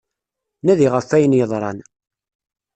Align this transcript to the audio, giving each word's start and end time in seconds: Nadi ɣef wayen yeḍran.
Nadi 0.65 0.87
ɣef 0.93 1.09
wayen 1.11 1.37
yeḍran. 1.37 1.79